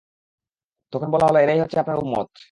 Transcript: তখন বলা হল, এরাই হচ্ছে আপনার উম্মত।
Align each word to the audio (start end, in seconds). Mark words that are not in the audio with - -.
তখন 0.93 1.07
বলা 1.11 1.25
হল, 1.27 1.35
এরাই 1.37 1.59
হচ্ছে 1.59 1.77
আপনার 1.79 1.97
উম্মত। 1.97 2.31